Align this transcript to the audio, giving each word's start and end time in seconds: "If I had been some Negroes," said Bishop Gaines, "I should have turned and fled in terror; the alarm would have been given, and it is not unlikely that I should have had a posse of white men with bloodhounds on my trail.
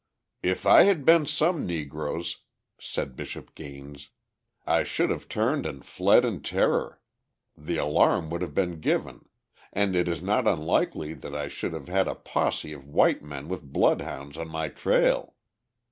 "If 0.41 0.65
I 0.65 0.85
had 0.85 1.05
been 1.05 1.27
some 1.27 1.63
Negroes," 1.63 2.39
said 2.79 3.15
Bishop 3.15 3.53
Gaines, 3.53 4.09
"I 4.65 4.83
should 4.83 5.11
have 5.11 5.29
turned 5.29 5.67
and 5.67 5.85
fled 5.85 6.25
in 6.25 6.41
terror; 6.41 6.99
the 7.55 7.77
alarm 7.77 8.31
would 8.31 8.41
have 8.41 8.55
been 8.55 8.79
given, 8.81 9.29
and 9.71 9.95
it 9.95 10.07
is 10.07 10.19
not 10.23 10.47
unlikely 10.47 11.13
that 11.13 11.35
I 11.35 11.47
should 11.47 11.73
have 11.73 11.87
had 11.87 12.07
a 12.07 12.15
posse 12.15 12.73
of 12.73 12.87
white 12.87 13.21
men 13.21 13.47
with 13.47 13.71
bloodhounds 13.71 14.37
on 14.37 14.47
my 14.47 14.69
trail. 14.69 15.35